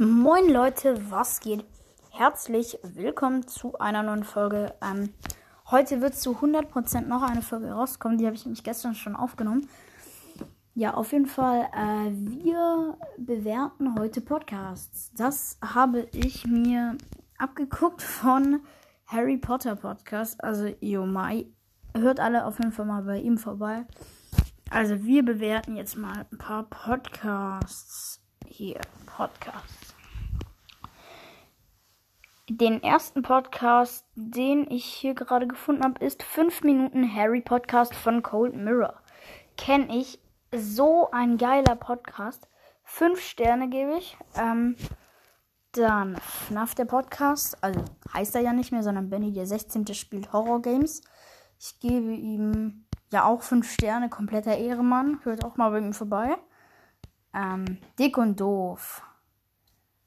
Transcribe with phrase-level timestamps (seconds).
[0.00, 1.64] Moin Leute, was geht?
[2.12, 4.72] Herzlich willkommen zu einer neuen Folge.
[4.80, 5.12] Ähm,
[5.72, 8.16] heute wird zu 100% noch eine Folge rauskommen.
[8.16, 9.68] Die habe ich nämlich gestern schon aufgenommen.
[10.76, 15.10] Ja, auf jeden Fall, äh, wir bewerten heute Podcasts.
[15.16, 16.96] Das habe ich mir
[17.36, 18.60] abgeguckt von
[19.08, 21.46] Harry Potter Podcast, also Iomai.
[21.96, 23.84] Hört alle auf jeden Fall mal bei ihm vorbei.
[24.70, 28.20] Also wir bewerten jetzt mal ein paar Podcasts.
[28.46, 29.87] Hier, Podcasts
[32.48, 38.22] den ersten Podcast, den ich hier gerade gefunden habe, ist 5 Minuten Harry Podcast von
[38.22, 38.94] Cold Mirror.
[39.56, 40.18] Kenne ich.
[40.54, 42.48] So ein geiler Podcast.
[42.84, 44.16] 5 Sterne gebe ich.
[44.34, 44.76] Ähm,
[45.72, 47.62] dann FNAF der Podcast.
[47.62, 47.84] Also
[48.14, 49.86] heißt er ja nicht mehr, sondern Benny der 16.
[49.94, 51.02] spielt Horror Games.
[51.58, 54.08] Ich gebe ihm ja auch 5 Sterne.
[54.08, 55.20] Kompletter Ehremann.
[55.24, 56.36] Hört auch mal bei ihm vorbei.
[57.34, 59.02] Ähm, Dick und Doof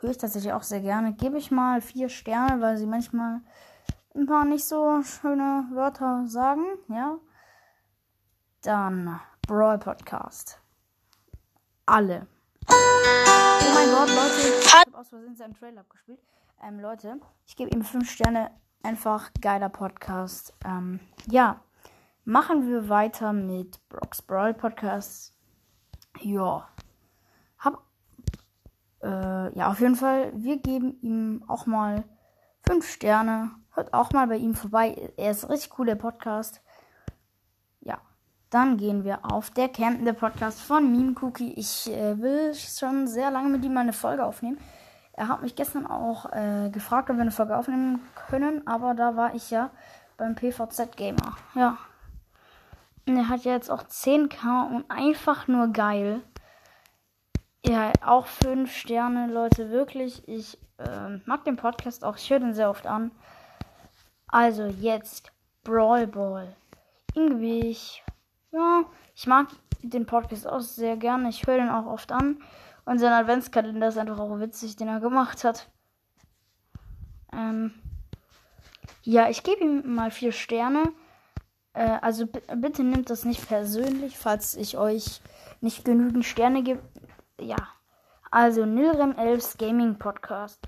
[0.00, 1.12] höre ich tatsächlich auch sehr gerne.
[1.12, 3.40] Gebe ich mal vier Sterne, weil sie manchmal
[4.14, 7.18] ein paar nicht so schöne Wörter sagen, ja.
[8.62, 10.60] Dann Brawl Podcast.
[11.86, 12.26] Alle.
[12.68, 14.58] Oh mein Gott, Leute.
[14.60, 16.20] Ich habe aus Versehen seinen Trailer abgespielt.
[16.62, 18.50] Ähm, Leute, ich gebe ihm fünf Sterne.
[18.82, 20.52] Einfach geiler Podcast.
[20.64, 21.60] Ähm, ja.
[22.24, 25.34] Machen wir weiter mit Brock's Brawl Podcast.
[26.20, 26.68] Ja.
[29.02, 32.04] Äh, ja, auf jeden Fall, wir geben ihm auch mal
[32.66, 33.50] 5 Sterne.
[33.74, 35.12] Hört auch mal bei ihm vorbei.
[35.16, 36.60] Er ist richtig cool, der Podcast.
[37.80, 37.98] Ja,
[38.50, 41.52] dann gehen wir auf der campende Podcast von Meme Cookie.
[41.54, 44.58] Ich äh, will schon sehr lange mit ihm mal eine Folge aufnehmen.
[45.12, 49.16] Er hat mich gestern auch äh, gefragt, ob wir eine Folge aufnehmen können, aber da
[49.16, 49.70] war ich ja
[50.16, 51.36] beim PVZ Gamer.
[51.54, 51.76] Ja.
[53.06, 56.20] Und er hat ja jetzt auch 10k und einfach nur geil.
[57.66, 60.26] Ja, auch fünf Sterne, Leute, wirklich.
[60.28, 62.16] Ich äh, mag den Podcast auch.
[62.16, 63.10] Ich höre den sehr oft an.
[64.28, 65.32] Also jetzt
[65.64, 66.54] Brawl Ball.
[67.14, 68.04] Irgendwie, ich,
[68.52, 69.48] ja, ich mag
[69.82, 71.28] den Podcast auch sehr gerne.
[71.30, 72.40] Ich höre den auch oft an.
[72.84, 75.68] Und sein Adventskalender ist einfach auch witzig, den er gemacht hat.
[77.32, 77.74] Ähm,
[79.02, 80.92] ja, ich gebe ihm mal vier Sterne.
[81.74, 85.20] Äh, also bitte nimmt das nicht persönlich, falls ich euch
[85.60, 86.80] nicht genügend Sterne gebe
[87.40, 87.56] ja,
[88.30, 90.60] also Nilrem Elves Gaming Podcast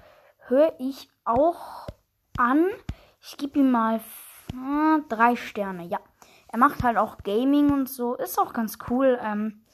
[0.46, 1.86] höre ich auch
[2.36, 2.66] an.
[3.20, 4.00] Ich gebe ihm mal
[4.52, 5.84] äh, drei Sterne.
[5.84, 5.98] Ja,
[6.48, 8.14] er macht halt auch Gaming und so.
[8.14, 9.18] Ist auch ganz cool.
[9.22, 9.64] Ähm,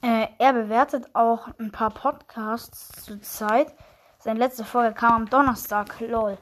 [0.00, 3.74] äh, er bewertet auch ein paar Podcasts zur Zeit.
[4.20, 6.00] Seine letzte Folge kam am Donnerstag.
[6.00, 6.38] Lol.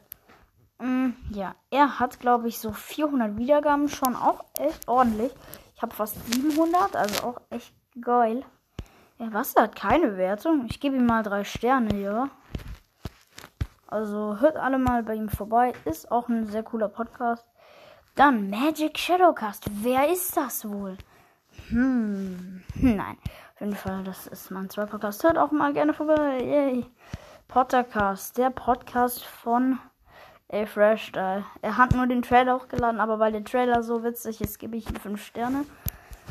[0.79, 4.15] Mm, ja, er hat, glaube ich, so 400 Wiedergaben schon.
[4.15, 5.33] Auch echt ordentlich.
[5.75, 8.45] Ich habe fast 700, also auch echt Geil.
[9.19, 10.67] Ja, was hat keine Wertung?
[10.69, 12.29] Ich gebe ihm mal drei Sterne, ja.
[13.87, 15.73] Also hört alle mal bei ihm vorbei.
[15.87, 17.47] Ist auch ein sehr cooler Podcast.
[18.15, 19.65] Dann Magic Shadowcast.
[19.83, 20.99] Wer ist das wohl?
[21.69, 23.17] Hm, nein.
[23.55, 25.25] Auf jeden Fall, das ist mein zweiter Podcast.
[25.25, 26.43] Hört auch mal gerne vorbei.
[26.43, 26.87] Yay.
[27.49, 28.37] Pottercast.
[28.37, 29.79] Der Podcast von
[30.53, 31.13] A Fresh.
[31.15, 34.91] Er hat nur den Trailer hochgeladen, aber weil der Trailer so witzig ist, gebe ich
[34.91, 35.65] ihm 5 Sterne.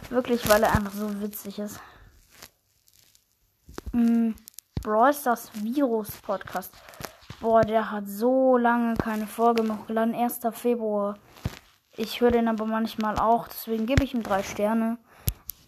[0.09, 1.79] Wirklich, weil er einfach so witzig ist.
[3.91, 4.35] Mhm.
[4.83, 6.71] Brawl Stars Virus Podcast.
[7.41, 10.13] Boah, der hat so lange keine Folge mehr hochgeladen.
[10.13, 10.41] 1.
[10.51, 11.17] Februar.
[11.97, 13.47] Ich höre den aber manchmal auch.
[13.47, 14.97] Deswegen gebe ich ihm drei Sterne.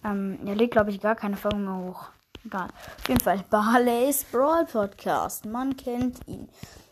[0.03, 2.09] Ähm, er legt, glaube ich, gar keine Folge mehr hoch.
[2.45, 2.67] Egal.
[2.99, 3.43] Auf jeden Fall.
[3.49, 5.45] Barley's Brawl Podcast.
[5.45, 6.47] Man kennt ihn.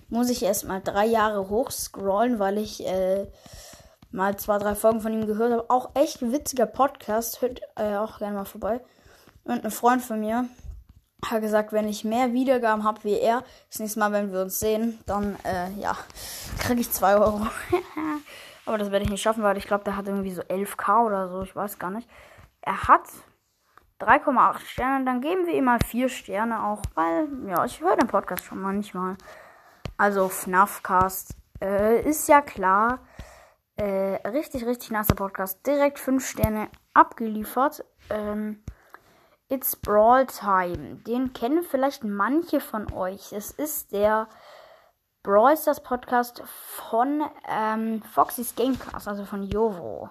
[0.10, 3.28] Muss ich erstmal drei Jahre hochscrollen, weil ich äh,
[4.16, 5.70] mal zwei, drei Folgen von ihm gehört habe.
[5.70, 7.42] Auch echt witziger Podcast.
[7.42, 8.82] Hört äh, auch gerne mal vorbei.
[9.44, 10.48] Und ein Freund von mir
[11.24, 14.60] hat gesagt, wenn ich mehr Wiedergaben habe wie er, das nächste Mal, wenn wir uns
[14.60, 15.98] sehen, dann, äh, ja,
[16.60, 17.48] kriege ich 2 Euro.
[18.66, 21.30] Aber das werde ich nicht schaffen, weil ich glaube, der hat irgendwie so 11k oder
[21.30, 21.44] so.
[21.44, 22.10] Ich weiß gar nicht.
[22.62, 23.04] Er hat
[24.00, 25.06] 3,8 Sterne.
[25.06, 28.62] Dann geben wir ihm mal 4 Sterne auch, weil, ja, ich höre den Podcast schon
[28.62, 29.18] manchmal.
[29.98, 33.00] Also, FNAFcast äh, ist ja klar.
[33.78, 35.66] Äh, richtig, richtig nasser Podcast.
[35.66, 37.84] Direkt 5 Sterne abgeliefert.
[38.10, 38.64] Ähm,
[39.48, 40.96] It's Brawl Time.
[41.06, 43.32] Den kennen vielleicht manche von euch.
[43.32, 44.28] Es ist der
[45.22, 50.10] Brawl Stars Podcast von ähm, Foxys Gamecast, also von Jovo.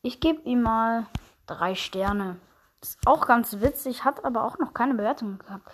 [0.00, 1.06] Ich gebe ihm mal
[1.46, 2.36] drei Sterne.
[2.80, 5.70] Ist auch ganz witzig, hat aber auch noch keine Bewertung gehabt.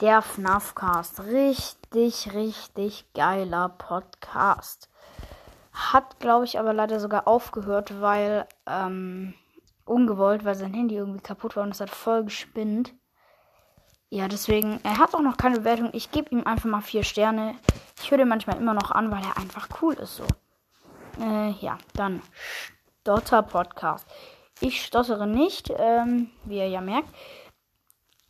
[0.00, 1.20] Der FNAF-Cast.
[1.24, 4.88] Richtig, richtig geiler Podcast.
[5.78, 9.34] Hat, glaube ich, aber leider sogar aufgehört, weil, ähm,
[9.84, 12.94] ungewollt, weil sein Handy irgendwie kaputt war und es hat voll gespinnt.
[14.10, 15.90] Ja, deswegen, er hat auch noch keine Bewertung.
[15.92, 17.54] Ich gebe ihm einfach mal vier Sterne.
[18.02, 20.24] Ich höre den manchmal immer noch an, weil er einfach cool ist so.
[21.20, 22.22] Äh, ja, dann
[23.00, 24.06] Stotter Podcast.
[24.60, 27.08] Ich stottere nicht, ähm, wie ihr ja merkt.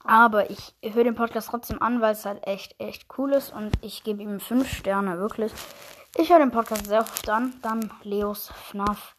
[0.05, 3.53] Aber ich höre den Podcast trotzdem an, weil es halt echt, echt cool ist.
[3.53, 5.53] Und ich gebe ihm fünf Sterne, wirklich.
[6.17, 7.59] Ich höre den Podcast sehr oft an.
[7.63, 9.15] Dann Leos FNAF.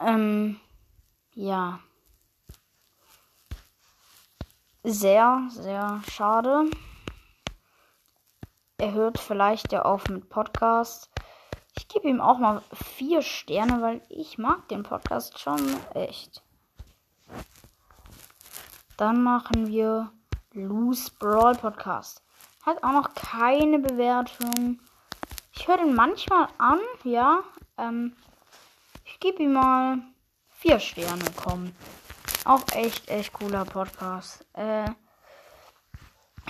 [0.00, 0.60] Ähm,
[1.34, 1.80] ja
[4.86, 6.70] sehr, sehr schade.
[8.78, 11.10] Er hört vielleicht ja auf mit Podcast.
[11.76, 15.60] Ich gebe ihm auch mal vier Sterne, weil ich mag den Podcast schon
[15.94, 16.42] echt.
[18.96, 20.12] Dann machen wir
[20.52, 22.22] Loose Brawl Podcast.
[22.64, 24.80] Hat auch noch keine Bewertung.
[25.56, 27.42] Ich höre den manchmal an, ja.
[27.78, 28.14] Ähm,
[29.04, 29.98] ich gebe ihm mal
[30.50, 31.72] vier Sterne, komm.
[32.44, 34.46] Auch echt, echt cooler Podcast.
[34.52, 34.90] Äh,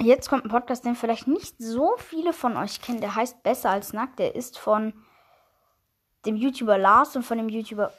[0.01, 3.01] jetzt kommt ein Podcast, den vielleicht nicht so viele von euch kennen.
[3.01, 4.19] Der heißt Besser als Nackt.
[4.19, 4.93] Der ist von
[6.27, 7.93] dem YouTuber Lars und von dem YouTuber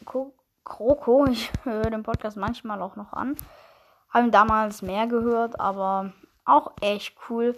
[0.65, 1.25] Kroko.
[1.27, 3.38] Ich höre den Podcast manchmal auch noch an.
[4.09, 6.13] Haben damals mehr gehört, aber
[6.44, 7.56] auch echt cool.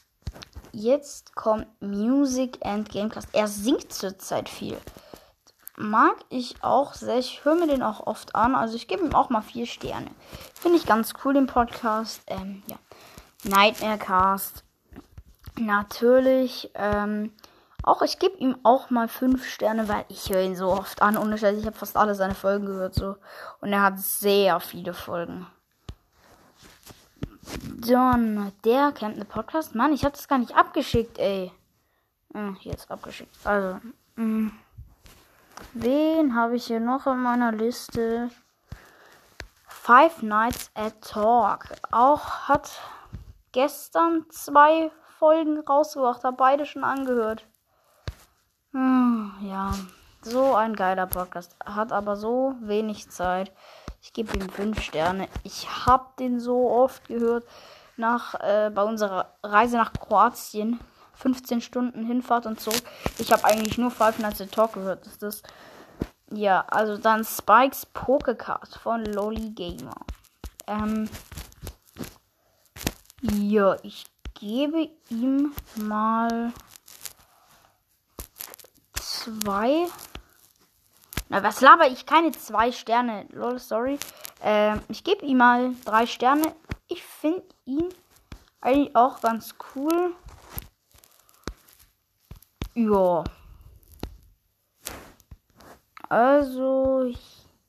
[0.73, 3.29] jetzt kommt Music and Gamecast.
[3.33, 4.79] Er singt zurzeit viel.
[5.77, 7.19] Mag ich auch sehr.
[7.19, 8.55] Ich höre mir den auch oft an.
[8.55, 10.11] Also ich gebe ihm auch mal 4 Sterne.
[10.55, 12.23] Finde ich ganz cool, den Podcast.
[12.27, 12.77] Ähm, ja.
[13.45, 14.65] Nightmarecast.
[15.59, 16.71] Natürlich.
[16.75, 17.33] Ähm,
[17.83, 21.17] auch ich gebe ihm auch mal 5 Sterne, weil ich höre ihn so oft an.
[21.17, 23.17] Und ich habe fast alle seine Folgen gehört so.
[23.61, 25.47] Und er hat sehr viele Folgen.
[27.87, 29.75] Dann, der kennt eine Podcast.
[29.75, 31.51] Mann, ich habe das gar nicht abgeschickt, ey.
[32.33, 33.35] Hm, jetzt abgeschickt.
[33.45, 33.81] Also.
[34.17, 34.53] Hm.
[35.73, 38.31] wen habe ich hier noch in meiner Liste?
[39.67, 41.67] Five Nights at Talk.
[41.91, 42.71] Auch hat
[43.51, 46.23] gestern zwei Folgen rausgebracht.
[46.23, 47.47] Habe beide schon angehört.
[48.73, 49.73] Hm, ja,
[50.23, 51.55] so ein geiler Podcast.
[51.65, 53.53] Hat aber so wenig Zeit.
[54.01, 55.29] Ich gebe ihm 5 Sterne.
[55.45, 57.45] Ich habe den so oft gehört.
[57.97, 60.81] Nach, äh, bei unserer Reise nach Kroatien.
[61.15, 62.83] 15 Stunden Hinfahrt und zurück.
[63.19, 65.07] Ich habe eigentlich nur Five Nights at Talk gehört.
[65.07, 65.43] Das ist das.
[66.31, 69.95] Ja, also dann Spikes Pokécast von Lolly Gamer.
[70.67, 71.09] Ähm.
[73.21, 76.53] Ja, ich gebe ihm mal
[79.23, 79.89] zwei.
[81.29, 82.07] Na, was laber ich?
[82.07, 83.27] Keine zwei Sterne.
[83.31, 83.99] Lol, sorry.
[84.43, 86.55] Ähm, ich gebe ihm mal drei Sterne.
[86.89, 87.89] Ich finde ihn
[88.61, 90.15] eigentlich auch ganz cool.
[92.75, 93.25] Ja.
[96.09, 97.11] Also,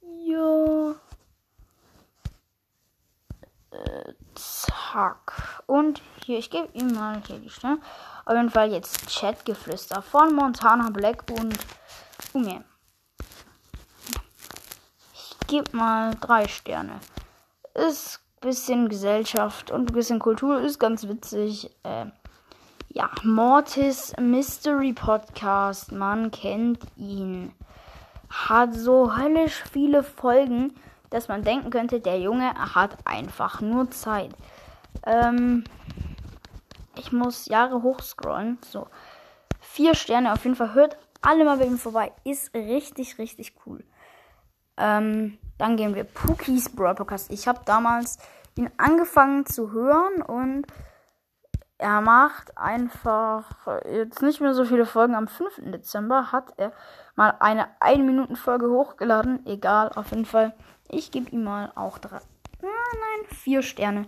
[0.02, 0.96] hier.
[3.72, 5.53] Äh, zack.
[5.66, 7.80] Und hier, ich gebe ihm mal hier die Sterne.
[8.26, 11.58] Auf jeden Fall jetzt Chatgeflüster von Montana Black und
[12.34, 12.64] Junge.
[15.14, 17.00] Ich gebe mal drei Sterne.
[17.74, 21.72] Ist ein bisschen Gesellschaft und ein bisschen Kultur, ist ganz witzig.
[21.84, 22.06] Äh,
[22.90, 27.52] ja, Mortis Mystery Podcast, man kennt ihn.
[28.30, 30.76] Hat so höllisch viele Folgen,
[31.10, 34.32] dass man denken könnte, der Junge hat einfach nur Zeit.
[35.06, 35.64] Ähm,
[36.96, 38.58] ich muss Jahre hochscrollen.
[38.66, 38.88] So.
[39.60, 40.74] Vier Sterne auf jeden Fall.
[40.74, 42.12] Hört alle mal bei ihm vorbei.
[42.24, 43.84] Ist richtig, richtig cool.
[44.78, 47.32] Ähm, dann gehen wir Pookies Brawl Podcast.
[47.32, 48.18] Ich habe damals
[48.56, 50.68] ihn angefangen zu hören und
[51.78, 55.16] er macht einfach jetzt nicht mehr so viele Folgen.
[55.16, 55.72] Am 5.
[55.72, 56.72] Dezember hat er
[57.16, 59.46] mal eine 1-Minuten-Folge hochgeladen.
[59.46, 60.54] Egal, auf jeden Fall.
[60.90, 62.22] Ich gebe ihm mal auch drei.
[62.94, 64.06] Nein, vier Sterne.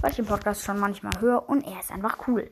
[0.00, 2.50] Weil ich den Podcast schon manchmal höre und er ist einfach cool.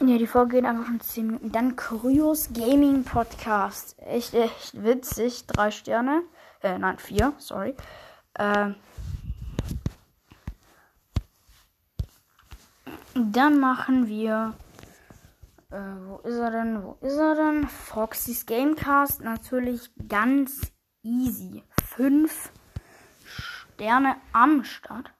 [0.00, 1.52] Ja, die Folge geht einfach schon 10 Minuten.
[1.52, 3.98] Dann Kryos Gaming Podcast.
[3.98, 5.46] Echt, echt witzig.
[5.48, 6.22] Drei Sterne.
[6.62, 7.74] Äh, nein, vier, sorry.
[8.34, 8.70] Äh,
[13.14, 14.54] dann machen wir.
[15.70, 15.76] Äh,
[16.06, 16.82] wo ist er denn?
[16.84, 17.66] Wo ist er denn?
[17.66, 19.22] Foxys Gamecast.
[19.22, 21.64] Natürlich ganz easy.
[21.84, 22.52] Fünf
[23.78, 25.12] Sterne am Start.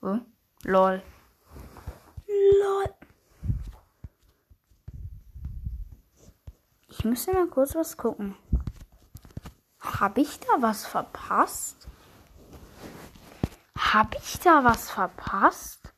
[0.00, 0.18] Oh,
[0.64, 1.00] lol.
[2.26, 2.94] Lol.
[6.88, 8.34] Ich müsste mal kurz was gucken.
[9.78, 11.86] Habe ich da was verpasst?
[13.78, 15.94] Habe ich da was verpasst?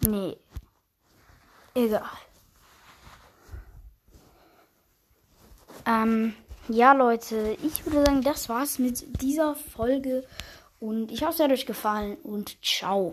[0.00, 0.36] Nee.
[1.74, 2.10] Egal.
[5.86, 6.34] Ähm,
[6.68, 10.24] ja, Leute, ich würde sagen, das war's mit dieser Folge.
[10.80, 13.06] Und ich hoffe, es hat euch gefallen und ciao.